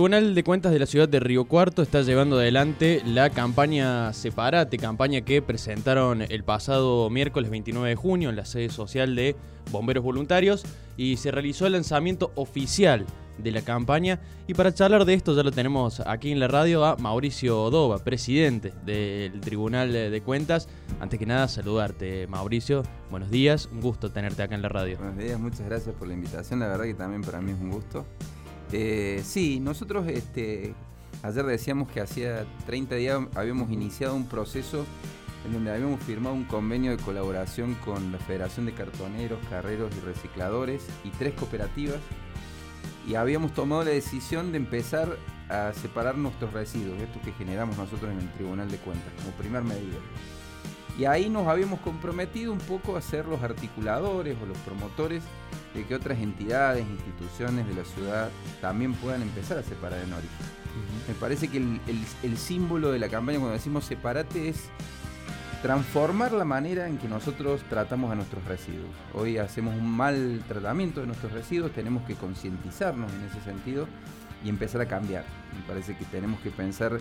Tribunal 0.00 0.34
de 0.34 0.44
Cuentas 0.44 0.72
de 0.72 0.78
la 0.78 0.86
ciudad 0.86 1.10
de 1.10 1.20
Río 1.20 1.44
Cuarto 1.44 1.82
está 1.82 2.00
llevando 2.00 2.38
adelante 2.38 3.02
la 3.04 3.28
campaña 3.28 4.14
Separate, 4.14 4.78
campaña 4.78 5.20
que 5.20 5.42
presentaron 5.42 6.22
el 6.22 6.42
pasado 6.42 7.10
miércoles 7.10 7.50
29 7.50 7.90
de 7.90 7.96
junio 7.96 8.30
en 8.30 8.36
la 8.36 8.46
sede 8.46 8.70
social 8.70 9.14
de 9.14 9.36
Bomberos 9.70 10.02
Voluntarios 10.02 10.64
y 10.96 11.18
se 11.18 11.30
realizó 11.30 11.66
el 11.66 11.74
lanzamiento 11.74 12.32
oficial 12.36 13.04
de 13.36 13.50
la 13.52 13.60
campaña. 13.60 14.20
Y 14.46 14.54
para 14.54 14.72
charlar 14.72 15.04
de 15.04 15.12
esto 15.12 15.36
ya 15.36 15.42
lo 15.42 15.52
tenemos 15.52 16.00
aquí 16.00 16.32
en 16.32 16.40
la 16.40 16.48
radio 16.48 16.82
a 16.86 16.96
Mauricio 16.96 17.68
Dova, 17.68 17.98
presidente 18.02 18.72
del 18.86 19.38
Tribunal 19.42 19.92
de 19.92 20.22
Cuentas. 20.22 20.66
Antes 20.98 21.18
que 21.18 21.26
nada, 21.26 21.46
saludarte, 21.46 22.26
Mauricio. 22.26 22.84
Buenos 23.10 23.30
días, 23.30 23.68
un 23.70 23.82
gusto 23.82 24.10
tenerte 24.10 24.42
acá 24.42 24.54
en 24.54 24.62
la 24.62 24.70
radio. 24.70 24.96
Buenos 24.96 25.18
días, 25.18 25.38
muchas 25.38 25.66
gracias 25.66 25.94
por 25.94 26.08
la 26.08 26.14
invitación. 26.14 26.60
La 26.60 26.68
verdad 26.68 26.84
que 26.84 26.94
también 26.94 27.20
para 27.20 27.42
mí 27.42 27.52
es 27.52 27.60
un 27.60 27.70
gusto. 27.70 28.06
Eh, 28.72 29.22
sí, 29.24 29.58
nosotros 29.60 30.06
este, 30.06 30.74
ayer 31.22 31.44
decíamos 31.44 31.90
que 31.90 32.00
hacía 32.00 32.46
30 32.66 32.94
días 32.96 33.20
habíamos 33.34 33.70
iniciado 33.70 34.14
un 34.14 34.26
proceso 34.26 34.86
en 35.44 35.52
donde 35.54 35.72
habíamos 35.72 36.00
firmado 36.02 36.34
un 36.34 36.44
convenio 36.44 36.96
de 36.96 37.02
colaboración 37.02 37.74
con 37.84 38.12
la 38.12 38.18
Federación 38.18 38.66
de 38.66 38.72
Cartoneros, 38.72 39.38
Carreros 39.48 39.90
y 39.96 40.00
Recicladores 40.06 40.84
y 41.04 41.10
tres 41.10 41.34
cooperativas 41.34 41.98
y 43.08 43.14
habíamos 43.14 43.54
tomado 43.54 43.84
la 43.84 43.90
decisión 43.90 44.52
de 44.52 44.58
empezar 44.58 45.16
a 45.48 45.72
separar 45.72 46.16
nuestros 46.16 46.52
residuos, 46.52 47.00
esto 47.00 47.20
que 47.24 47.32
generamos 47.32 47.76
nosotros 47.76 48.12
en 48.12 48.20
el 48.20 48.32
Tribunal 48.34 48.70
de 48.70 48.76
Cuentas, 48.76 49.12
como 49.16 49.32
primer 49.32 49.62
medida. 49.62 49.98
Y 50.96 51.06
ahí 51.06 51.28
nos 51.28 51.48
habíamos 51.48 51.80
comprometido 51.80 52.52
un 52.52 52.58
poco 52.58 52.96
a 52.96 53.02
ser 53.02 53.26
los 53.26 53.42
articuladores 53.42 54.36
o 54.40 54.46
los 54.46 54.58
promotores 54.58 55.24
de 55.74 55.84
que 55.84 55.94
otras 55.94 56.18
entidades, 56.18 56.84
instituciones 56.86 57.66
de 57.66 57.74
la 57.74 57.84
ciudad 57.84 58.30
también 58.60 58.94
puedan 58.94 59.22
empezar 59.22 59.58
a 59.58 59.62
separar 59.62 60.00
en 60.00 60.12
origen. 60.12 60.46
Me 61.08 61.14
parece 61.14 61.48
que 61.48 61.58
el, 61.58 61.80
el 62.22 62.36
símbolo 62.36 62.92
de 62.92 62.98
la 62.98 63.08
campaña 63.08 63.38
cuando 63.38 63.54
decimos 63.54 63.84
separate 63.84 64.48
es 64.48 64.70
transformar 65.62 66.32
la 66.32 66.44
manera 66.44 66.88
en 66.88 66.96
que 66.96 67.06
nosotros 67.06 67.62
tratamos 67.68 68.10
a 68.10 68.14
nuestros 68.14 68.44
residuos. 68.44 68.88
Hoy 69.14 69.36
hacemos 69.36 69.74
un 69.74 69.90
mal 69.90 70.42
tratamiento 70.48 71.00
de 71.00 71.06
nuestros 71.06 71.32
residuos, 71.32 71.72
tenemos 71.72 72.02
que 72.04 72.14
concientizarnos 72.14 73.12
en 73.12 73.22
ese 73.24 73.40
sentido 73.42 73.86
y 74.44 74.48
empezar 74.48 74.80
a 74.80 74.86
cambiar. 74.86 75.24
Me 75.54 75.66
parece 75.66 75.96
que 75.96 76.04
tenemos 76.06 76.40
que 76.40 76.50
pensar, 76.50 76.98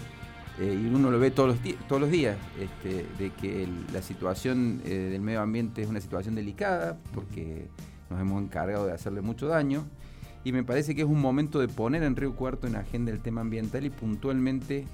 eh, 0.59 0.77
y 0.77 0.93
uno 0.93 1.09
lo 1.09 1.19
ve 1.19 1.31
todos 1.31 1.49
los, 1.49 1.77
todos 1.87 2.01
los 2.01 2.11
días, 2.11 2.37
este, 2.59 3.05
de 3.17 3.31
que 3.31 3.67
la 3.93 4.01
situación 4.01 4.81
eh, 4.83 4.89
del 5.11 5.21
medio 5.21 5.41
ambiente 5.41 5.81
es 5.81 5.87
una 5.87 6.01
situación 6.01 6.35
delicada 6.35 6.97
porque 7.13 7.69
nos 8.09 8.19
hemos 8.19 8.41
encargado 8.41 8.85
de 8.85 8.93
hacerle 8.93 9.21
mucho 9.21 9.47
daño. 9.47 9.85
Y 10.43 10.51
me 10.51 10.63
parece 10.63 10.95
que 10.95 11.01
es 11.01 11.07
un 11.07 11.19
momento 11.19 11.59
de 11.59 11.67
poner 11.67 12.03
en 12.03 12.15
Río 12.15 12.35
Cuarto 12.35 12.67
en 12.67 12.75
agenda 12.75 13.11
el 13.11 13.19
tema 13.19 13.41
ambiental 13.41 13.85
y 13.85 13.89
puntualmente 13.89 14.85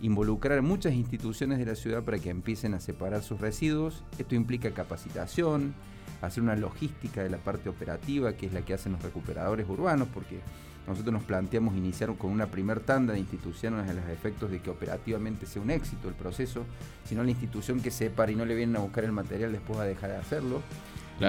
involucrar 0.00 0.58
a 0.58 0.62
muchas 0.62 0.94
instituciones 0.94 1.58
de 1.58 1.66
la 1.66 1.74
ciudad 1.74 2.02
para 2.02 2.18
que 2.18 2.30
empiecen 2.30 2.74
a 2.74 2.80
separar 2.80 3.22
sus 3.22 3.40
residuos. 3.40 4.04
Esto 4.18 4.34
implica 4.34 4.70
capacitación, 4.72 5.74
hacer 6.20 6.42
una 6.42 6.56
logística 6.56 7.22
de 7.22 7.30
la 7.30 7.38
parte 7.38 7.68
operativa, 7.68 8.32
que 8.34 8.46
es 8.46 8.52
la 8.52 8.62
que 8.62 8.74
hacen 8.74 8.92
los 8.92 9.02
recuperadores 9.02 9.68
urbanos, 9.68 10.08
porque 10.12 10.40
nosotros 10.86 11.12
nos 11.12 11.22
planteamos 11.22 11.76
iniciar 11.76 12.14
con 12.16 12.30
una 12.30 12.46
primer 12.46 12.80
tanda 12.80 13.12
de 13.12 13.20
instituciones 13.20 13.88
a 13.88 13.94
los 13.94 14.08
efectos 14.08 14.50
de 14.50 14.60
que 14.60 14.70
operativamente 14.70 15.46
sea 15.46 15.62
un 15.62 15.70
éxito 15.70 16.08
el 16.08 16.14
proceso, 16.14 16.64
sino 17.04 17.22
la 17.22 17.30
institución 17.30 17.80
que 17.80 17.92
separa 17.92 18.32
y 18.32 18.36
no 18.36 18.44
le 18.44 18.56
vienen 18.56 18.76
a 18.76 18.80
buscar 18.80 19.04
el 19.04 19.12
material 19.12 19.52
después 19.52 19.78
va 19.78 19.84
a 19.84 19.86
dejar 19.86 20.10
de 20.10 20.16
hacerlo. 20.16 20.62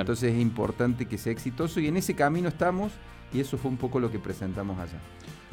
Entonces 0.02 0.34
es 0.34 0.40
importante 0.40 1.06
que 1.06 1.18
sea 1.18 1.32
exitoso 1.32 1.80
y 1.80 1.88
en 1.88 1.98
ese 1.98 2.16
camino 2.16 2.50
estamos 2.50 2.92
y 3.34 3.40
eso 3.40 3.58
fue 3.58 3.72
un 3.72 3.78
poco 3.78 4.00
lo 4.00 4.12
que 4.12 4.20
presentamos 4.20 4.78
allá. 4.80 5.00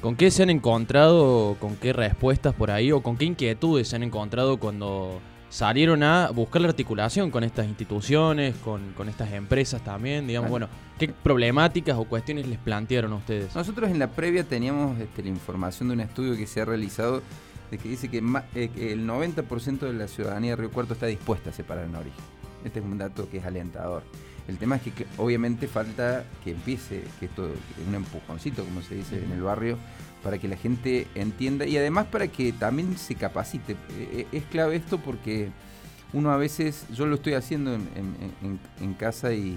¿Con 0.00 0.16
qué 0.16 0.30
se 0.30 0.42
han 0.42 0.50
encontrado, 0.50 1.56
con 1.60 1.76
qué 1.76 1.92
respuestas 1.92 2.54
por 2.54 2.70
ahí 2.70 2.90
o 2.92 3.02
con 3.02 3.16
qué 3.16 3.26
inquietudes 3.26 3.88
se 3.88 3.96
han 3.96 4.02
encontrado 4.02 4.58
cuando 4.58 5.20
salieron 5.50 6.02
a 6.02 6.30
buscar 6.30 6.62
la 6.62 6.68
articulación 6.68 7.30
con 7.30 7.44
estas 7.44 7.66
instituciones, 7.66 8.54
con, 8.56 9.08
estas 9.08 9.32
empresas 9.32 9.82
también? 9.82 10.26
Digamos, 10.26 10.48
bueno, 10.48 10.68
¿qué 10.98 11.08
problemáticas 11.08 11.98
o 11.98 12.04
cuestiones 12.04 12.46
les 12.46 12.58
plantearon 12.58 13.12
a 13.12 13.16
ustedes? 13.16 13.54
Nosotros 13.54 13.90
en 13.90 13.98
la 13.98 14.08
previa 14.08 14.44
teníamos 14.44 14.98
este, 14.98 15.22
la 15.22 15.28
información 15.28 15.88
de 15.88 15.94
un 15.94 16.00
estudio 16.00 16.34
que 16.34 16.46
se 16.46 16.62
ha 16.62 16.64
realizado 16.64 17.22
de 17.70 17.78
que 17.78 17.88
dice 17.88 18.08
que, 18.08 18.18
eh, 18.54 18.70
el 18.92 19.06
90% 19.06 19.80
de 19.80 19.92
la 19.92 20.08
ciudadanía 20.08 20.52
de 20.52 20.56
Río 20.56 20.70
Cuarto 20.70 20.94
está 20.94 21.06
dispuesta 21.06 21.50
a 21.50 21.52
separar 21.52 21.84
en 21.84 21.94
origen. 21.94 22.24
Este 22.64 22.80
es 22.80 22.84
un 22.84 22.98
dato 22.98 23.28
que 23.30 23.38
es 23.38 23.44
alentador. 23.44 24.02
El 24.50 24.58
tema 24.58 24.76
es 24.76 24.82
que, 24.82 25.06
obviamente 25.16 25.68
falta 25.68 26.24
que 26.42 26.50
empiece, 26.50 27.04
que 27.20 27.26
esto, 27.26 27.48
un 27.86 27.94
empujoncito, 27.94 28.64
como 28.64 28.82
se 28.82 28.96
dice 28.96 29.22
en 29.22 29.30
el 29.30 29.42
barrio, 29.42 29.78
para 30.24 30.38
que 30.38 30.48
la 30.48 30.56
gente 30.56 31.06
entienda 31.14 31.66
y 31.66 31.76
además 31.76 32.06
para 32.06 32.26
que 32.26 32.52
también 32.52 32.98
se 32.98 33.14
capacite. 33.14 33.76
E, 33.96 34.26
e, 34.32 34.36
es 34.36 34.44
clave 34.46 34.74
esto 34.74 34.98
porque 34.98 35.50
uno 36.12 36.32
a 36.32 36.36
veces, 36.36 36.84
yo 36.92 37.06
lo 37.06 37.14
estoy 37.14 37.34
haciendo 37.34 37.74
en 37.74 38.94
casa 38.94 39.32
y 39.32 39.56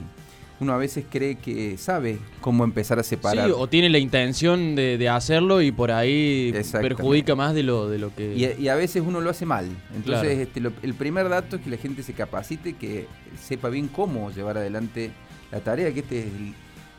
uno 0.60 0.74
a 0.74 0.78
veces 0.78 1.06
cree 1.10 1.36
que 1.36 1.78
sabe 1.78 2.20
cómo 2.42 2.64
empezar 2.64 3.00
a 3.00 3.04
separar. 3.04 3.48
Sí, 3.48 3.54
o 3.56 3.68
tiene 3.68 3.90
la 3.90 3.98
intención 3.98 4.76
de, 4.76 5.10
hacerlo 5.10 5.62
y 5.62 5.72
por 5.72 5.92
ahí 5.92 6.54
perjudica 6.72 7.36
más 7.36 7.54
de 7.54 7.64
lo, 7.64 7.90
de 7.90 8.00
lo 8.00 8.16
que... 8.16 8.34
Y, 8.36 8.68
a 8.68 8.76
veces 8.76 9.04
uno 9.06 9.22
lo 9.22 9.30
hace 9.30 9.46
mal. 9.46 9.68
Entonces, 9.96 10.40
este, 10.40 10.62
el 10.82 10.94
primer 10.94 11.30
dato 11.30 11.58
es 11.58 11.62
que 11.62 11.70
la 11.70 11.78
gente 11.78 12.04
se 12.04 12.14
capacite, 12.14 12.74
que 12.74 13.08
sepa 13.40 13.70
bien 13.70 13.88
cómo 13.88 14.32
llevar 14.32 14.58
adelante 14.58 15.12
la 15.52 15.60
tarea, 15.60 15.94
que 15.94 16.00
este 16.00 16.20
es 16.20 16.26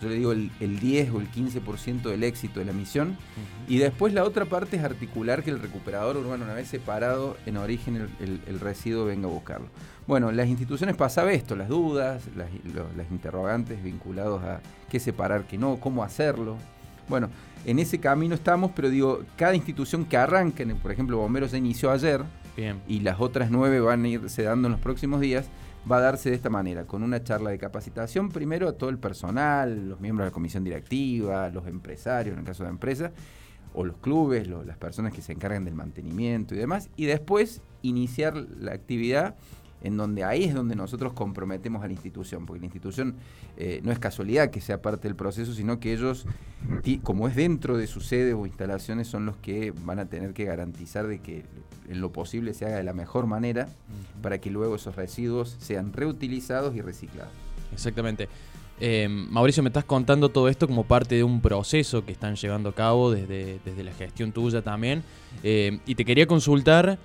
yo 0.05 0.11
le 0.11 0.17
digo 0.17 0.33
el, 0.33 0.81
10 0.81 1.11
o 1.11 1.21
el 1.21 1.31
15% 1.31 2.03
del 2.03 2.23
éxito 2.25 2.61
de 2.61 2.67
la 2.67 2.73
misión. 2.73 3.17
Y 3.67 3.79
después 3.79 4.13
la 4.13 4.25
otra 4.25 4.45
parte 4.45 4.77
es 4.77 4.85
articular 4.85 5.43
que 5.43 5.51
el 5.51 5.61
recuperador 5.61 6.17
urbano, 6.17 6.45
una 6.45 6.55
vez 6.55 6.69
separado 6.69 7.37
en 7.47 7.57
origen 7.57 8.09
el, 8.21 8.61
residuo, 8.61 9.07
venga 9.07 9.27
a 9.27 9.31
buscarlo. 9.31 9.67
Bueno, 10.07 10.31
las 10.33 10.49
instituciones 10.49 10.97
pasaba 10.97 11.33
esto, 11.33 11.57
las 11.57 11.69
dudas, 11.69 12.23
las, 12.37 12.49
las 12.97 13.11
interrogantes 13.11 13.83
vinculados 13.83 14.43
a 14.43 14.61
qué 14.91 15.01
separar, 15.01 15.45
qué 15.47 15.57
no, 15.57 15.79
cómo 15.81 16.05
hacerlo. 16.05 16.57
Bueno, 17.09 17.31
en 17.65 17.79
ese 17.79 17.99
camino 17.99 18.35
estamos, 18.35 18.73
pero 18.75 18.91
digo, 18.91 19.23
cada 19.37 19.55
institución 19.55 20.05
que 20.05 20.17
arranque, 20.17 20.67
por 20.67 20.93
ejemplo, 20.93 21.17
Bomberos 21.17 21.53
se 21.53 21.59
inició 21.59 21.91
ayer 21.91 22.23
Bien. 22.57 22.81
y 22.87 23.01
las 23.01 23.21
otras 23.21 23.51
nueve 23.51 23.81
van 23.81 24.05
a 24.05 24.09
irse 24.09 24.43
dando 24.43 24.69
en 24.69 24.73
los 24.73 24.81
próximos 24.81 25.21
días 25.21 25.47
va 25.91 25.99
a 25.99 26.01
darse 26.01 26.31
de 26.31 26.37
esta 26.37 26.51
manera, 26.51 26.87
con 26.87 27.03
una 27.03 27.23
charla 27.23 27.51
de 27.51 27.59
capacitación 27.59 28.31
primero 28.31 28.69
a 28.69 28.73
todo 28.73 28.91
el 28.91 28.99
personal, 28.99 29.89
los 29.89 30.01
miembros 30.01 30.25
de 30.25 30.31
la 30.31 30.35
comisión 30.35 30.65
directiva, 30.65 31.51
los 31.51 31.67
empresarios 31.67 32.35
en 32.35 32.41
el 32.41 32.47
caso 32.47 32.65
de 32.65 32.71
empresa, 32.71 33.13
o 33.75 33.85
los 33.85 33.97
clubes, 33.99 34.49
las 34.49 34.79
personas 34.79 35.13
que 35.13 35.21
se 35.21 35.33
encargan 35.33 35.65
del 35.65 35.75
mantenimiento 35.75 36.55
y 36.55 36.59
demás, 36.59 36.91
y 36.97 37.07
después 37.07 37.61
iniciar 37.83 38.37
la 38.37 38.73
actividad 38.73 39.35
en 39.85 39.99
donde 39.99 40.25
ahí 40.25 40.45
es 40.45 40.55
donde 40.55 40.75
nosotros 40.75 41.13
comprometemos 41.13 41.85
a 41.85 41.87
la 41.87 41.93
institución, 41.93 42.47
porque 42.47 42.61
la 42.61 42.67
institución 42.67 43.15
eh, 43.59 43.81
no 43.85 43.93
es 43.93 43.99
casualidad 43.99 44.51
que 44.51 44.63
sea 44.63 44.81
parte 44.81 45.07
del 45.07 45.15
proceso, 45.15 45.53
sino 45.53 45.79
que 45.79 45.93
ellos, 45.93 46.27
como 47.03 47.29
es 47.29 47.37
dentro 47.37 47.77
de 47.77 47.87
su 47.87 48.01
sede 48.01 48.33
o 48.33 48.47
instalaciones, 48.47 49.09
son 49.09 49.27
los 49.27 49.37
que 49.37 49.73
van 49.85 49.99
a 49.99 50.07
tener 50.07 50.33
que 50.33 50.45
garantizar 50.45 51.07
de 51.07 51.21
que 51.21 51.45
en 51.87 52.01
lo 52.01 52.13
posible 52.13 52.55
se 52.55 52.65
haga 52.65 52.79
de 52.79 52.83
la 52.83 52.95
mejor 52.95 53.27
manera 53.27 53.69
para 54.23 54.39
que 54.39 54.51
luego 54.51 54.77
esos 54.77 54.97
residuos 54.97 55.55
sean 55.61 55.93
reutilizados 55.93 56.75
y 56.75 56.81
reciclados. 56.81 57.33
Exactamente. 57.71 58.29
Eh, 58.81 59.07
Mauricio, 59.09 59.63
me 59.63 59.69
estás 59.69 59.85
contando 59.85 60.31
todo 60.31 60.49
esto 60.49 60.67
como 60.67 60.85
parte 60.85 61.15
de 61.15 61.25
un 61.25 61.43
proceso 61.43 62.07
que 62.07 62.13
están 62.13 62.37
llevando 62.37 62.71
a 62.71 62.75
cabo 62.75 63.11
desde, 63.11 63.61
desde 63.67 63.85
la 63.85 63.93
gestión 63.93 64.33
tuya 64.33 64.63
también. 64.63 65.03
Eh, 65.43 65.79
y 65.85 65.95
te 65.95 66.07
quería 66.07 66.27
consultar 66.27 66.99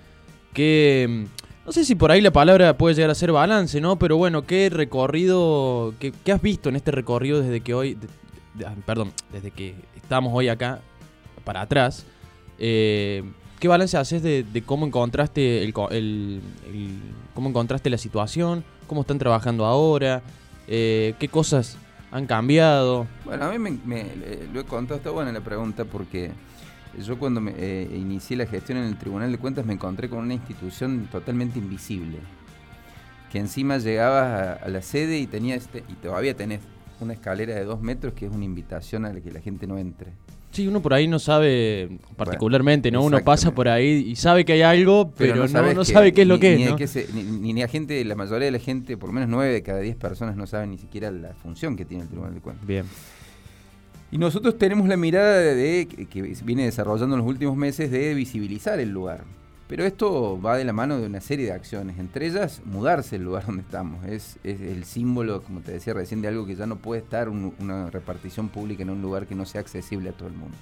que 0.53 1.27
no 1.69 1.73
sé 1.73 1.85
si 1.85 1.93
por 1.93 2.09
ahí 2.09 2.19
la 2.19 2.31
palabra 2.31 2.75
puede 2.79 2.95
llegar 2.95 3.11
a 3.11 3.13
ser 3.13 3.31
balance, 3.31 3.79
¿no? 3.79 3.99
Pero 3.99 4.17
bueno, 4.17 4.43
¿qué 4.43 4.71
recorrido, 4.71 5.93
qué, 5.99 6.31
has 6.31 6.41
visto 6.41 6.67
en 6.67 6.75
este 6.75 6.89
recorrido 6.89 7.43
desde 7.43 7.61
que 7.61 7.75
hoy, 7.75 7.95
ah, 8.65 8.73
perdón, 8.87 9.11
desde 9.31 9.51
que 9.51 9.75
estamos 9.95 10.33
hoy 10.33 10.47
acá 10.47 10.79
para 11.43 11.61
atrás? 11.61 12.07
Eh, 12.57 13.23
¿Qué 13.59 13.67
balance 13.67 13.97
haces 13.97 14.23
de, 14.23 14.63
cómo 14.65 14.87
encontraste 14.87 15.63
el, 15.63 15.71
cómo 17.35 17.49
encontraste 17.49 17.91
la 17.91 17.99
situación? 17.99 18.63
¿Cómo 18.87 19.01
están 19.01 19.19
trabajando 19.19 19.63
ahora? 19.63 20.23
Eh, 20.67 21.13
¿Qué 21.19 21.27
cosas 21.27 21.77
han 22.09 22.25
cambiado? 22.25 23.05
Bueno, 23.25 23.45
a 23.45 23.51
mí 23.51 23.59
me, 23.59 24.07
lo 24.51 24.61
he 24.61 24.63
contado, 24.63 24.97
está 24.97 25.11
buena 25.11 25.31
la 25.31 25.41
pregunta 25.41 25.85
porque 25.85 26.31
yo 26.97 27.19
cuando 27.19 27.41
me, 27.41 27.53
eh, 27.57 27.89
inicié 27.95 28.37
la 28.37 28.45
gestión 28.45 28.77
en 28.79 28.85
el 28.85 28.97
Tribunal 28.97 29.31
de 29.31 29.37
Cuentas 29.37 29.65
me 29.65 29.73
encontré 29.73 30.09
con 30.09 30.19
una 30.19 30.33
institución 30.33 31.07
totalmente 31.11 31.59
invisible. 31.59 32.17
Que 33.31 33.37
encima 33.39 33.77
llegabas 33.77 34.61
a, 34.61 34.69
la 34.69 34.81
sede 34.81 35.19
y 35.19 35.27
tenía 35.27 35.55
este, 35.55 35.83
y 35.87 35.93
todavía 35.93 36.35
tenés 36.35 36.61
una 36.99 37.13
escalera 37.13 37.53
de 37.55 37.63
dos 37.63 37.81
metros 37.81 38.13
que 38.13 38.25
es 38.25 38.31
una 38.31 38.43
invitación 38.43 39.05
a 39.05 39.13
que 39.13 39.31
la 39.31 39.39
gente 39.39 39.67
no 39.67 39.77
entre. 39.77 40.11
Sí, 40.51 40.67
uno 40.67 40.81
por 40.81 40.95
ahí 40.95 41.07
no 41.07 41.19
sabe 41.19 41.99
particularmente, 42.15 42.89
¿no? 42.89 43.03
Uno 43.03 43.23
pasa 43.23 43.51
por 43.51 43.67
ahí 43.67 44.03
y 44.07 44.15
sabe 44.15 44.45
que 44.45 44.53
hay 44.53 44.63
algo, 44.63 45.11
pero, 45.15 45.47
no, 45.47 45.85
sabe 45.85 46.11
qué 46.11 46.23
es 46.23 46.27
lo 46.27 46.39
que 46.39 46.55
es. 46.55 47.13
Ni, 47.13 47.23
ni, 47.23 47.53
la 47.53 47.67
gente, 47.67 48.03
la 48.03 48.15
mayoría 48.15 48.45
de 48.45 48.51
la 48.51 48.59
gente, 48.59 48.97
por 48.97 49.09
lo 49.09 49.13
menos 49.13 49.29
nueve 49.29 49.53
de 49.53 49.61
cada 49.61 49.79
diez 49.79 49.95
personas 49.95 50.35
no 50.35 50.47
saben 50.47 50.71
ni 50.71 50.79
siquiera 50.79 51.11
la 51.11 51.35
función 51.35 51.75
que 51.77 51.85
tiene 51.85 52.03
el 52.03 52.09
Tribunal 52.09 52.33
de 52.33 52.41
Cuentas. 52.41 52.65
Bien. 52.65 52.85
Y 54.11 54.17
nosotros 54.17 54.57
tenemos 54.57 54.87
la 54.87 54.97
mirada 54.97 55.39
de, 55.39 55.87
que 56.09 56.21
viene 56.43 56.65
desarrollando 56.65 57.15
en 57.15 57.21
los 57.21 57.29
últimos 57.29 57.55
meses 57.55 57.91
de 57.91 58.13
visibilizar 58.13 58.79
el 58.79 58.89
lugar. 58.89 59.23
Pero 59.69 59.85
esto 59.85 60.41
va 60.41 60.57
de 60.57 60.65
la 60.65 60.73
mano 60.73 60.99
de 60.99 61.05
una 61.05 61.21
serie 61.21 61.45
de 61.45 61.51
acciones, 61.51 61.99
entre 61.99 62.25
ellas 62.25 62.63
mudarse 62.65 63.17
el 63.17 63.23
lugar 63.23 63.45
donde 63.47 63.61
estamos. 63.61 64.03
Es, 64.03 64.39
el 64.43 64.83
símbolo, 64.83 65.43
como 65.43 65.61
te 65.61 65.73
decía 65.73 65.93
recién, 65.93 66.23
de 66.23 66.27
algo 66.27 66.47
que 66.47 66.55
ya 66.55 66.65
no 66.65 66.77
puede 66.77 67.01
estar 67.01 67.29
una 67.29 67.91
repartición 67.91 68.49
pública 68.49 68.81
en 68.81 68.89
un 68.89 69.01
lugar 69.01 69.27
que 69.27 69.35
no 69.35 69.45
sea 69.45 69.61
accesible 69.61 70.09
a 70.09 70.13
todo 70.13 70.27
el 70.27 70.33
mundo. 70.33 70.57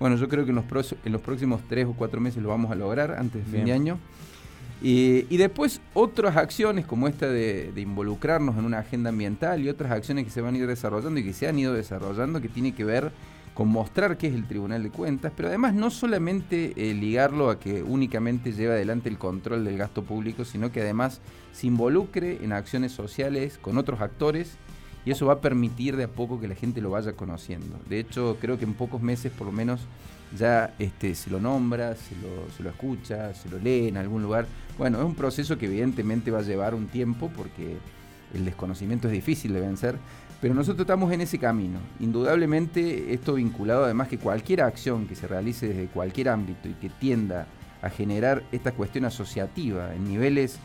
Bueno, 0.00 0.16
yo 0.16 0.28
creo 0.28 0.44
que 0.44 0.50
en 0.50 0.56
los, 0.56 0.94
en 1.04 1.12
los 1.12 1.20
próximos 1.20 1.60
tres 1.68 1.86
o 1.86 1.92
cuatro 1.92 2.20
meses 2.20 2.42
lo 2.42 2.48
vamos 2.48 2.70
a 2.70 2.74
lograr 2.74 3.16
antes 3.18 3.44
de 3.44 3.52
fin 3.52 3.66
de 3.66 3.72
año. 3.72 3.98
Y, 4.80 5.36
después 5.36 5.80
otras 5.92 6.36
acciones 6.36 6.86
como 6.86 7.08
esta 7.08 7.26
de, 7.28 7.72
involucrarnos 7.76 8.56
en 8.56 8.64
una 8.64 8.78
agenda 8.78 9.10
ambiental 9.10 9.60
y 9.60 9.68
otras 9.68 9.90
acciones 9.90 10.24
que 10.24 10.30
se 10.30 10.40
van 10.40 10.54
a 10.54 10.58
ir 10.58 10.66
desarrollando 10.66 11.18
y 11.18 11.24
que 11.24 11.32
se 11.32 11.48
han 11.48 11.58
ido 11.58 11.72
desarrollando 11.74 12.40
que 12.40 12.48
tiene 12.48 12.72
que 12.72 12.84
ver 12.84 13.10
con 13.54 13.68
mostrar 13.68 14.16
qué 14.16 14.28
es 14.28 14.34
el 14.34 14.46
Tribunal 14.46 14.84
de 14.84 14.90
Cuentas, 14.90 15.32
pero 15.34 15.48
además 15.48 15.74
no 15.74 15.90
solamente 15.90 16.74
eh, 16.76 16.94
ligarlo 16.94 17.50
a 17.50 17.58
que 17.58 17.82
únicamente 17.82 18.52
lleve 18.52 18.74
adelante 18.74 19.08
el 19.08 19.18
control 19.18 19.64
del 19.64 19.76
gasto 19.76 20.04
público, 20.04 20.44
sino 20.44 20.70
que 20.70 20.80
además 20.80 21.20
se 21.52 21.66
involucre 21.66 22.38
en 22.44 22.52
acciones 22.52 22.92
sociales 22.92 23.58
con 23.60 23.76
otros 23.76 24.00
actores 24.00 24.58
y 25.08 25.10
eso 25.10 25.24
va 25.24 25.32
a 25.32 25.40
permitir 25.40 25.96
de 25.96 26.04
a 26.04 26.08
poco 26.08 26.38
que 26.38 26.46
la 26.46 26.54
gente 26.54 26.82
lo 26.82 26.90
vaya 26.90 27.14
conociendo. 27.14 27.78
De 27.88 27.98
hecho, 27.98 28.36
creo 28.38 28.58
que 28.58 28.66
en 28.66 28.74
pocos 28.74 29.00
meses 29.00 29.32
por 29.32 29.46
lo 29.46 29.52
menos 29.54 29.80
ya 30.36 30.74
este, 30.78 31.14
se 31.14 31.30
lo 31.30 31.40
nombra, 31.40 31.94
se 31.94 32.14
lo, 32.16 32.50
se 32.54 32.62
lo 32.62 32.68
escucha, 32.68 33.32
se 33.32 33.48
lo 33.48 33.58
lee 33.58 33.88
en 33.88 33.96
algún 33.96 34.22
lugar. 34.22 34.44
Bueno, 34.76 34.98
es 34.98 35.04
un 35.06 35.14
proceso 35.14 35.56
que 35.56 35.64
evidentemente 35.64 36.30
va 36.30 36.40
a 36.40 36.42
llevar 36.42 36.74
un 36.74 36.88
tiempo 36.88 37.30
porque 37.34 37.78
el 38.34 38.44
desconocimiento 38.44 39.08
es 39.08 39.14
difícil 39.14 39.54
de 39.54 39.62
vencer, 39.62 39.96
pero 40.42 40.52
nosotros 40.52 40.82
estamos 40.82 41.10
en 41.10 41.22
ese 41.22 41.38
camino. 41.38 41.78
Indudablemente 42.00 43.14
esto 43.14 43.32
vinculado 43.32 43.84
además 43.84 44.08
que 44.08 44.18
cualquier 44.18 44.60
acción 44.60 45.08
que 45.08 45.14
se 45.14 45.26
realice 45.26 45.68
desde 45.68 45.86
cualquier 45.86 46.28
ámbito 46.28 46.68
y 46.68 46.74
que 46.74 46.90
tienda 46.90 47.46
a 47.80 47.88
generar 47.88 48.42
esta 48.52 48.72
cuestión 48.72 49.06
asociativa 49.06 49.94
en 49.94 50.06
niveles 50.06 50.58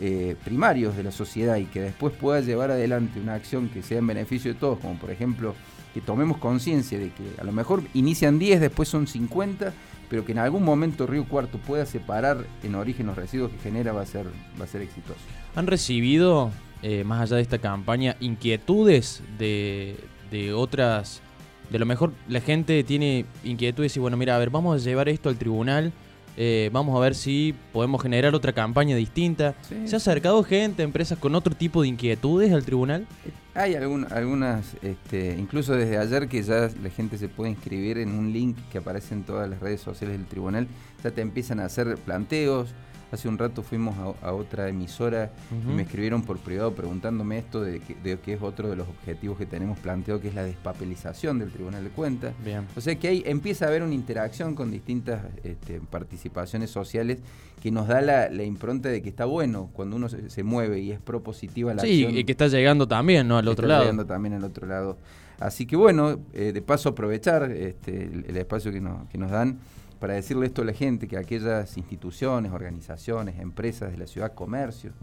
eh, 0.00 0.36
primarios 0.44 0.96
de 0.96 1.02
la 1.02 1.10
sociedad 1.10 1.56
y 1.56 1.64
que 1.64 1.80
después 1.80 2.14
pueda 2.14 2.40
llevar 2.40 2.70
adelante 2.70 3.20
una 3.20 3.34
acción 3.34 3.68
que 3.68 3.82
sea 3.82 3.98
en 3.98 4.06
beneficio 4.06 4.54
de 4.54 4.60
todos, 4.60 4.78
como 4.78 4.94
por 4.94 5.10
ejemplo 5.10 5.56
que 5.92 6.00
tomemos 6.00 6.38
conciencia 6.38 6.98
de 6.98 7.10
que 7.10 7.40
a 7.40 7.44
lo 7.44 7.50
mejor 7.50 7.82
inician 7.94 8.38
10, 8.38 8.60
después 8.60 8.88
son 8.88 9.08
50, 9.08 9.72
pero 10.08 10.24
que 10.24 10.32
en 10.32 10.38
algún 10.38 10.62
momento 10.62 11.06
Río 11.06 11.24
Cuarto 11.24 11.58
pueda 11.58 11.84
separar 11.84 12.46
en 12.62 12.76
origen 12.76 13.06
los 13.06 13.16
residuos 13.16 13.50
que 13.50 13.58
genera 13.58 13.92
va 13.92 14.02
a 14.02 14.06
ser, 14.06 14.26
va 14.60 14.64
a 14.64 14.68
ser 14.68 14.82
exitoso. 14.82 15.18
¿Han 15.56 15.66
recibido, 15.66 16.52
eh, 16.82 17.02
más 17.02 17.22
allá 17.22 17.36
de 17.36 17.42
esta 17.42 17.58
campaña, 17.58 18.16
inquietudes 18.20 19.22
de, 19.38 19.96
de 20.30 20.52
otras... 20.52 21.22
De 21.70 21.78
lo 21.78 21.84
mejor 21.86 22.12
la 22.28 22.40
gente 22.40 22.82
tiene 22.84 23.26
inquietudes 23.44 23.94
y 23.96 24.00
bueno, 24.00 24.16
mira, 24.16 24.36
a 24.36 24.38
ver, 24.38 24.48
vamos 24.48 24.80
a 24.80 24.84
llevar 24.84 25.08
esto 25.08 25.28
al 25.28 25.36
tribunal 25.36 25.92
eh, 26.40 26.70
vamos 26.72 26.96
a 26.96 27.00
ver 27.00 27.16
si 27.16 27.52
podemos 27.72 28.00
generar 28.00 28.32
otra 28.32 28.52
campaña 28.52 28.94
distinta. 28.94 29.56
¿Se 29.86 29.96
ha 29.96 29.98
acercado 29.98 30.44
gente, 30.44 30.84
empresas 30.84 31.18
con 31.18 31.34
otro 31.34 31.52
tipo 31.52 31.82
de 31.82 31.88
inquietudes 31.88 32.52
al 32.52 32.64
tribunal? 32.64 33.08
Hay 33.54 33.74
algunas, 33.74 34.76
este, 34.80 35.34
incluso 35.36 35.74
desde 35.74 35.98
ayer 35.98 36.28
que 36.28 36.40
ya 36.44 36.70
la 36.80 36.90
gente 36.90 37.18
se 37.18 37.28
puede 37.28 37.50
inscribir 37.50 37.98
en 37.98 38.12
un 38.12 38.32
link 38.32 38.56
que 38.70 38.78
aparece 38.78 39.14
en 39.14 39.24
todas 39.24 39.50
las 39.50 39.58
redes 39.58 39.80
sociales 39.80 40.16
del 40.16 40.28
tribunal, 40.28 40.68
ya 41.02 41.10
te 41.10 41.22
empiezan 41.22 41.58
a 41.58 41.64
hacer 41.64 41.96
planteos, 41.96 42.68
Hace 43.10 43.28
un 43.28 43.38
rato 43.38 43.62
fuimos 43.62 43.96
a, 44.22 44.32
otra 44.32 44.68
emisora 44.68 45.30
y 45.50 45.72
me 45.72 45.82
escribieron 45.82 46.22
por 46.22 46.38
privado 46.38 46.74
preguntándome 46.74 47.38
esto 47.38 47.62
de 47.62 47.80
que, 47.80 48.32
es 48.32 48.42
otro 48.42 48.68
de 48.68 48.76
los 48.76 48.86
objetivos 48.88 49.38
que 49.38 49.46
tenemos 49.46 49.78
planteado, 49.78 50.20
que 50.20 50.28
es 50.28 50.34
la 50.34 50.44
despapelización 50.44 51.38
del 51.38 51.50
Tribunal 51.50 51.84
de 51.84 51.90
Cuentas. 51.90 52.34
O 52.76 52.80
sea 52.80 52.98
que 52.98 53.08
ahí 53.08 53.22
empieza 53.24 53.64
a 53.64 53.68
haber 53.68 53.82
una 53.82 53.94
interacción 53.94 54.54
con 54.54 54.70
distintas 54.70 55.22
este, 55.42 55.80
participaciones 55.80 56.70
sociales 56.70 57.18
que 57.62 57.70
nos 57.70 57.88
da 57.88 58.00
la, 58.00 58.44
impronta 58.44 58.88
de 58.88 59.02
que 59.02 59.08
está 59.08 59.24
bueno 59.24 59.70
cuando 59.72 59.96
uno 59.96 60.08
se, 60.08 60.42
mueve 60.42 60.80
y 60.80 60.92
es 60.92 61.00
propositiva 61.00 61.74
la 61.74 61.82
acción. 61.82 62.12
Sí, 62.12 62.18
y 62.18 62.24
que 62.24 62.32
está 62.32 62.48
llegando 62.48 62.86
también, 62.86 63.26
¿no? 63.26 63.38
Al 63.38 63.48
otro 63.48 63.66
lado. 63.66 63.82
Está 63.82 63.90
llegando 63.90 64.06
también 64.06 64.34
al 64.34 64.44
otro 64.44 64.66
lado. 64.66 64.98
Así 65.40 65.66
que 65.66 65.76
bueno, 65.76 66.18
eh, 66.32 66.52
de 66.52 66.62
paso 66.62 66.90
aprovechar 66.90 67.50
este, 67.52 68.04
el, 68.04 68.36
espacio 68.36 68.72
que, 68.72 68.82
que 69.10 69.18
nos 69.18 69.30
dan 69.30 69.58
para 69.98 70.14
decirle 70.14 70.46
esto 70.46 70.62
a 70.62 70.64
la 70.64 70.72
gente, 70.72 71.08
que 71.08 71.16
aquellas 71.16 71.76
instituciones, 71.76 72.52
organizaciones, 72.52 73.38
empresas 73.40 73.90
de 73.90 73.98
la 73.98 74.06
ciudad, 74.06 74.34
comercios, 74.34 74.94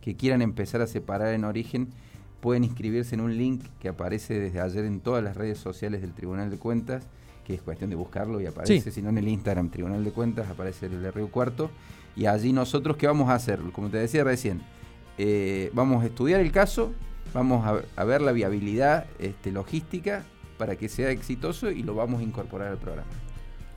que 0.00 0.16
quieran 0.16 0.42
empezar 0.42 0.80
a 0.80 0.86
separar 0.86 1.34
en 1.34 1.44
origen, 1.44 1.88
pueden 2.40 2.64
inscribirse 2.64 3.14
en 3.14 3.20
un 3.20 3.36
link 3.36 3.64
que 3.80 3.88
aparece 3.88 4.38
desde 4.38 4.60
ayer 4.60 4.84
en 4.84 5.00
todas 5.00 5.24
las 5.24 5.36
redes 5.36 5.58
sociales 5.58 6.02
del 6.02 6.12
Tribunal 6.12 6.50
de 6.50 6.58
Cuentas, 6.58 7.04
que 7.44 7.54
es 7.54 7.62
cuestión 7.62 7.90
de 7.90 7.96
buscarlo 7.96 8.40
y 8.40 8.46
aparece, 8.46 8.90
si 8.90 9.02
no 9.02 9.10
en 9.10 9.18
el 9.18 9.28
Instagram 9.28 9.70
Tribunal 9.70 10.04
de 10.04 10.10
Cuentas, 10.10 10.48
aparece 10.48 10.86
el 10.86 11.02
de 11.02 11.10
Río 11.10 11.28
Cuarto, 11.28 11.70
y 12.16 12.26
allí 12.26 12.52
nosotros, 12.52 12.96
¿qué 12.96 13.06
vamos 13.06 13.28
a 13.28 13.34
hacer? 13.34 13.60
Como 13.72 13.88
te 13.88 13.98
decía 13.98 14.24
recién, 14.24 14.62
eh, 15.18 15.70
vamos 15.74 16.02
a 16.02 16.06
estudiar 16.06 16.40
el 16.40 16.52
caso, 16.52 16.92
vamos 17.32 17.66
a, 17.96 18.04
ver 18.04 18.20
la 18.22 18.32
viabilidad 18.32 19.06
este, 19.18 19.50
logística 19.50 20.24
para 20.58 20.76
que 20.76 20.88
sea 20.88 21.10
exitoso 21.10 21.70
y 21.70 21.82
lo 21.82 21.94
vamos 21.94 22.20
a 22.20 22.22
incorporar 22.22 22.68
al 22.68 22.78
programa. 22.78 23.08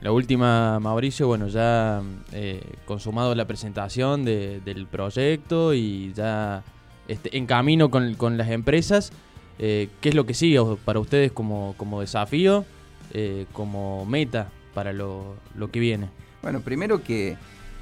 La 0.00 0.12
última, 0.12 0.78
Mauricio, 0.78 1.26
bueno, 1.26 1.48
ya 1.48 2.02
eh, 2.32 2.62
consumado 2.84 3.34
la 3.34 3.46
presentación 3.46 4.24
del 4.24 4.86
proyecto 4.88 5.74
y 5.74 6.12
ya 6.12 6.62
este, 7.08 7.36
en 7.36 7.46
camino 7.46 7.90
con, 7.90 8.36
las 8.36 8.48
empresas. 8.50 9.10
Eh, 9.58 9.88
¿Qué 10.00 10.10
es 10.10 10.14
lo 10.14 10.24
que 10.24 10.34
sigue 10.34 10.60
para 10.84 11.00
ustedes 11.00 11.32
como, 11.32 11.74
como 11.76 12.00
desafío, 12.00 12.64
eh, 13.12 13.46
como 13.52 14.06
meta 14.06 14.50
para 14.72 14.92
lo, 14.92 15.34
que 15.72 15.80
viene? 15.80 16.10
Bueno, 16.42 16.60
primero 16.60 17.02
que, 17.02 17.36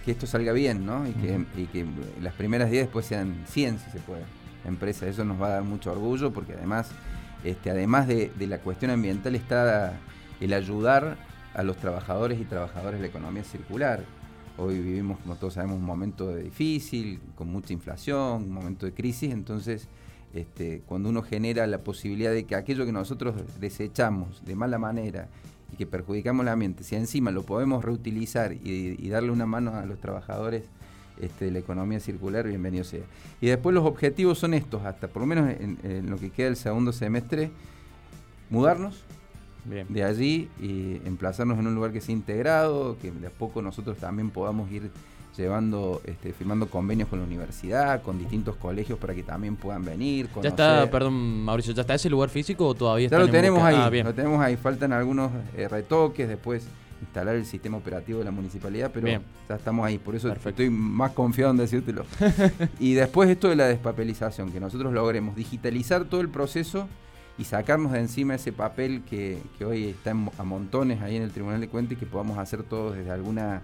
esto 0.07 0.27
salga 0.27 0.53
bien, 0.53 0.87
¿no? 0.87 1.07
Y 1.07 1.13
que, 1.13 1.45
y 1.61 1.67
que 1.67 1.85
las 2.23 2.33
primeras 2.33 2.71
10 2.71 2.85
después 2.85 3.05
sean 3.05 3.45
100, 3.49 3.79
si 3.79 3.91
se 3.91 3.99
puede, 3.99 4.23
empresas. 4.65 5.11
Eso 5.11 5.25
nos 5.27 5.43
va 5.43 5.49
a 5.49 5.51
dar 5.51 5.65
mucho 5.65 5.93
orgullo 5.93 6.33
porque 6.33 6.55
además, 6.55 6.89
este, 7.45 7.69
además 7.69 8.09
de, 8.09 8.33
de 8.39 8.47
la 8.47 8.59
cuestión 8.59 8.91
ambiental 8.91 9.35
está 9.35 9.99
el 10.41 10.55
ayudar 10.55 11.19
a 11.57 11.63
los 11.63 11.79
trabajadores 11.79 12.39
y 12.39 12.45
trabajadoras 12.45 12.95
de 12.95 13.01
la 13.01 13.07
economía 13.07 13.43
circular. 13.43 14.05
Hoy 14.59 14.79
vivimos, 14.79 15.19
como 15.21 15.37
todos 15.37 15.55
sabemos, 15.55 15.79
un 15.79 15.85
momento 15.85 16.35
difícil, 16.37 17.19
con 17.35 17.49
mucha 17.49 17.73
inflación, 17.73 18.45
un 18.45 18.53
momento 18.53 18.85
de 18.85 18.93
crisis, 18.93 19.33
entonces 19.33 19.89
este, 20.35 20.83
cuando 20.87 21.09
uno 21.09 21.23
genera 21.23 21.67
la 21.67 21.79
posibilidad 21.79 22.31
de 22.31 22.45
que 22.45 22.55
aquello 22.55 22.85
que 22.85 22.93
nosotros 22.93 23.35
desechamos 23.59 24.45
de 24.45 24.55
mala 24.55 24.79
manera 24.79 25.29
y 25.73 25.77
que 25.77 25.87
perjudicamos 25.87 26.45
el 26.45 26.49
ambiente, 26.49 26.85
si 26.85 26.95
encima 26.95 27.31
lo 27.31 27.43
podemos 27.43 27.83
reutilizar 27.83 28.53
y, 28.53 29.09
darle 29.09 29.31
una 29.31 29.47
mano 29.47 29.75
a 29.77 29.87
los 29.87 29.99
trabajadores 29.99 30.65
este, 31.21 31.47
de 31.47 31.53
la 31.53 31.59
economía 31.59 32.01
circular, 32.01 32.47
bienvenido 32.47 32.85
sea. 32.85 33.05
Y 33.41 33.47
después 33.47 33.75
los 33.75 33.87
objetivos 33.87 34.39
son 34.39 34.53
estos, 34.53 34.85
hasta 34.85 35.09
por 35.09 35.23
lo 35.23 35.27
menos 35.27 35.55
en 35.59 36.11
lo 36.11 36.19
que 36.19 36.29
queda 36.29 36.47
del 36.49 36.57
segundo 36.57 36.93
semestre, 36.93 37.51
mudarnos, 38.51 39.07
de 39.67 40.05
allí 40.05 40.49
y 40.61 41.01
emplazarnos 41.05 41.59
en 41.59 41.67
un 41.67 41.75
lugar 41.75 41.93
que 41.93 42.01
sea 42.01 42.15
integrado, 42.15 42.97
que 43.01 43.11
de 43.11 43.27
a 43.27 43.31
poco 43.31 43.63
nosotros 43.63 43.97
también 43.97 44.31
podamos 44.31 44.71
ir 44.71 44.91
llevando, 45.37 46.01
este, 46.05 46.33
firmando 46.33 46.69
convenios 46.69 47.09
con 47.09 47.19
la 47.19 47.27
universidad, 47.27 48.03
con 48.03 48.19
distintos 48.19 48.57
colegios 48.57 48.99
para 48.99 49.15
que 49.15 49.23
también 49.23 49.57
puedan 49.57 49.85
venir. 49.85 50.29
¿Ya 50.43 50.49
está, 50.49 50.91
perdón 50.91 51.45
Mauricio, 51.45 51.75
ya 51.75 51.83
está 51.83 51.95
ese 51.95 52.09
lugar 52.09 52.31
físico 52.31 52.67
o 52.67 52.75
todavía 52.75 53.07
está? 53.07 53.19
Ya 53.19 53.25
lo 53.25 53.31
tenemos 53.31 53.63
ahí, 53.63 53.77
ah, 53.77 54.05
lo 54.05 54.15
tenemos 54.15 54.41
ahí, 54.41 54.57
faltan 54.57 54.93
algunos 54.93 55.31
eh, 55.57 55.69
retoques, 55.69 56.29
después 56.29 56.67
instalar 57.01 57.37
el 57.37 57.45
sistema 57.45 57.77
operativo 57.77 58.21
de 58.21 58.25
la 58.25 58.31
municipalidad, 58.31 58.91
pero 58.93 59.07
ya 59.07 59.55
estamos 59.55 59.87
ahí, 59.87 59.99
por 59.99 60.15
eso 60.15 60.33
estoy 60.33 60.71
más 60.71 61.13
confiado 61.13 61.51
en 61.51 61.59
decírtelo. 61.59 62.07
y 62.81 62.95
después 62.95 63.29
esto 63.29 63.49
de 63.49 63.57
la 63.57 63.67
despapelización, 63.67 64.51
que 64.51 64.61
nosotros 64.61 64.93
logremos 64.95 65.37
digitalizar 65.37 66.07
todo 66.07 66.23
el 66.23 66.31
proceso 66.31 66.89
y 67.39 67.45
sacarnos 67.45 67.93
de 67.93 68.01
encima 68.01 68.35
ese 68.35 68.53
papel 68.53 69.03
que, 69.09 69.43
hoy 69.65 69.89
está 69.89 70.11
a 70.11 70.45
montones 70.45 71.03
ahí 71.03 71.17
en 71.17 71.23
el 71.23 71.33
Tribunal 71.33 71.61
de 71.61 71.69
Cuentas 71.69 71.97
y 71.97 71.97
que 71.97 72.07
podamos 72.07 72.39
hacer 72.39 72.63
todos 72.63 72.97
desde 72.97 73.11
alguna 73.11 73.63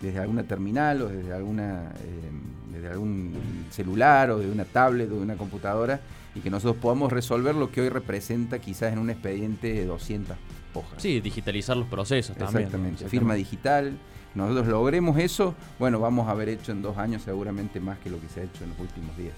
desde 0.00 0.18
alguna 0.18 0.42
terminal 0.42 1.02
o 1.02 1.08
desde 1.08 1.32
alguna 1.32 1.92
eh, 2.04 2.30
desde 2.72 2.88
algún 2.88 3.32
celular 3.70 4.30
o 4.30 4.38
de 4.38 4.50
una 4.50 4.64
tablet 4.64 5.10
o 5.10 5.14
de 5.14 5.22
una 5.22 5.36
computadora 5.36 6.00
y 6.34 6.40
que 6.40 6.50
nosotros 6.50 6.76
podamos 6.82 7.12
resolver 7.12 7.54
lo 7.54 7.70
que 7.70 7.80
hoy 7.80 7.88
representa 7.88 8.58
quizás 8.58 8.92
en 8.92 8.98
un 8.98 9.08
expediente 9.08 9.72
de 9.72 9.86
200 9.86 10.36
hojas. 10.74 11.00
Sí, 11.00 11.20
digitalizar 11.20 11.76
los 11.76 11.86
procesos 11.86 12.36
también. 12.36 12.64
Exactamente, 12.64 13.08
firma 13.08 13.34
digital. 13.34 13.96
Nosotros 14.34 14.66
logremos 14.66 15.16
eso, 15.18 15.54
bueno, 15.78 16.00
vamos 16.00 16.26
a 16.26 16.32
haber 16.32 16.48
hecho 16.48 16.72
en 16.72 16.82
dos 16.82 16.98
años 16.98 17.22
seguramente 17.22 17.78
más 17.78 17.98
que 17.98 18.10
lo 18.10 18.20
que 18.20 18.28
se 18.28 18.40
ha 18.40 18.42
hecho 18.42 18.64
en 18.64 18.70
los 18.70 18.80
últimos 18.80 19.16
días. 19.16 19.36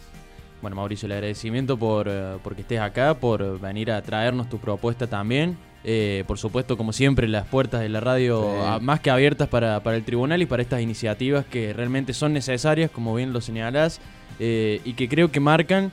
Bueno, 0.62 0.76
Mauricio, 0.76 1.06
el 1.06 1.12
agradecimiento 1.12 1.76
por, 1.76 2.08
eh, 2.08 2.38
que 2.54 2.60
estés 2.62 2.80
acá, 2.80 3.14
por 3.14 3.60
venir 3.60 3.90
a 3.90 4.02
traernos 4.02 4.48
tu 4.48 4.58
propuesta 4.58 5.06
también. 5.06 5.56
Eh, 5.88 6.24
por 6.26 6.36
supuesto, 6.36 6.76
como 6.76 6.92
siempre, 6.92 7.28
las 7.28 7.46
puertas 7.46 7.80
de 7.80 7.88
la 7.88 8.00
radio 8.00 8.80
más 8.80 8.98
que 8.98 9.10
abiertas 9.10 9.48
para, 9.48 9.76
el 9.76 10.04
tribunal 10.04 10.42
y 10.42 10.46
para 10.46 10.60
estas 10.60 10.80
iniciativas 10.80 11.44
que 11.46 11.72
realmente 11.72 12.12
son 12.12 12.32
necesarias, 12.32 12.90
como 12.90 13.14
bien 13.14 13.32
lo 13.32 13.40
señalás, 13.40 14.00
eh, 14.40 14.80
y 14.84 14.94
que 14.94 15.08
creo 15.08 15.30
que 15.30 15.38
marcan, 15.38 15.92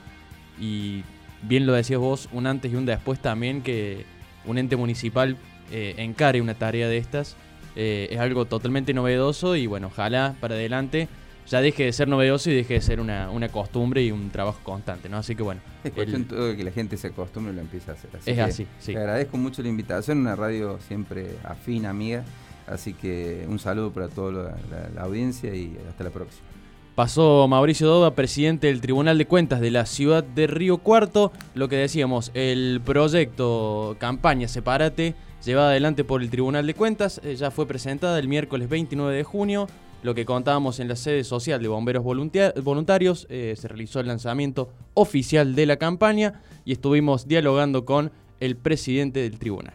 y 0.60 1.03
bien 1.43 1.67
lo 1.67 1.74
decías 1.74 2.00
vos, 2.00 2.27
un 2.32 2.48
antes 2.48 2.72
y 2.72 2.75
un 2.75 2.88
después 2.88 3.20
también, 3.20 3.62
que, 3.62 4.05
un 4.46 4.58
ente 4.58 4.75
municipal 4.75 5.38
eh, 5.72 5.93
encare 5.98 6.41
una 6.41 6.55
tarea 6.55 6.88
de 6.88 6.98
estas. 6.98 7.38
Es 7.75 8.20
algo 8.20 8.46
totalmente 8.46 8.93
novedoso 8.93 9.55
y 9.55 9.65
bueno, 9.65 9.88
ojalá 9.88 10.36
para 10.39 10.53
adelante 10.53 11.08
ya 11.47 11.62
deje 11.62 11.85
de 11.85 11.93
ser 11.93 12.07
novedoso 12.07 12.50
y 12.50 12.55
deje 12.55 12.75
de 12.75 12.81
ser 12.81 13.00
una, 13.00 13.29
una 13.29 13.50
costumbre 13.50 14.03
y 14.03 14.12
un 14.12 14.29
trabajo 14.29 14.59
constante, 14.63 15.09
¿no? 15.09 15.17
Así 15.17 15.35
que 15.35 15.43
bueno. 15.43 15.62
Es 15.83 15.91
cuestión 15.91 16.25
todo 16.25 16.47
de 16.47 16.57
que 16.57 16.63
la 16.63 16.71
gente 16.71 16.97
se 16.97 17.07
acostumbre 17.07 17.51
y 17.51 17.55
lo 17.55 17.62
empiece 17.62 17.91
a 17.91 17.93
hacer. 17.93 18.09
Así 18.15 18.31
es 18.31 18.39
así, 18.39 18.67
sí. 18.79 18.93
Te 18.93 19.00
agradezco 19.00 19.38
mucho 19.38 19.62
la 19.62 19.69
invitación, 19.69 20.19
una 20.19 20.35
radio 20.35 20.79
siempre 20.88 21.27
afín, 21.43 21.85
amiga. 21.85 22.23
Así 22.67 22.93
que 22.93 23.45
un 23.50 23.59
saludo 23.59 23.91
para 23.91 24.07
toda 24.07 24.55
la, 24.95 25.01
audiencia 25.01 25.53
y 25.53 25.77
hasta 25.89 26.05
la 26.05 26.09
próxima. 26.12 26.47
Pasó 26.95 27.47
Mauricio 27.47 27.88
Doba, 27.88 28.13
presidente 28.13 28.67
del 28.67 28.79
Tribunal 28.79 29.17
de 29.17 29.25
Cuentas 29.25 29.59
de 29.59 29.71
la 29.71 29.85
ciudad 29.85 30.23
de 30.23 30.47
Río 30.47 30.77
Cuarto. 30.77 31.33
Lo 31.55 31.67
que 31.67 31.75
decíamos, 31.75 32.31
el 32.35 32.81
proyecto 32.85 33.97
Campaña 34.00 34.47
Separate, 34.47 35.15
llevada 35.43 35.69
adelante 35.71 36.03
por 36.03 36.21
el 36.21 36.29
Tribunal 36.29 36.67
de 36.67 36.75
Cuentas, 36.75 37.19
eh, 37.23 37.35
ya 37.35 37.50
fue 37.50 37.67
presentada 37.67 38.19
el 38.19 38.27
miércoles 38.27 38.69
29 38.69 39.17
de 39.17 39.23
junio 39.23 39.67
lo 40.03 40.13
que 40.13 40.25
contábamos 40.25 40.79
en 40.79 40.89
la 40.89 40.95
sede 40.95 41.24
social 41.24 41.62
de 41.62 41.69
Bomberos 41.69 42.03
Voluntarios, 42.03 43.25
eh, 43.29 43.55
se 43.57 43.67
realizó 43.69 44.01
el 44.01 44.07
lanzamiento 44.07 44.69
oficial 44.93 45.55
de 45.55 45.65
la 45.65 45.77
campaña 45.77 46.41
y 46.65 46.74
estuvimos 46.74 47.27
dialogando 47.27 47.86
con 47.86 48.12
el 48.41 48.57
presidente 48.57 49.22
del 49.22 49.39
tribunal. 49.39 49.74